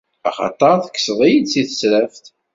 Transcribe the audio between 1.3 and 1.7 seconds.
si